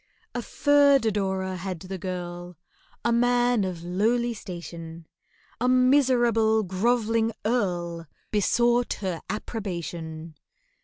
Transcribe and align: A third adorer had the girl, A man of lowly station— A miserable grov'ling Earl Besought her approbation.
A 0.33 0.41
third 0.41 1.05
adorer 1.05 1.57
had 1.57 1.81
the 1.81 1.99
girl, 1.99 2.57
A 3.05 3.11
man 3.11 3.63
of 3.63 3.83
lowly 3.83 4.33
station— 4.33 5.05
A 5.59 5.69
miserable 5.69 6.63
grov'ling 6.63 7.33
Earl 7.45 8.07
Besought 8.31 8.93
her 9.01 9.21
approbation. 9.29 10.33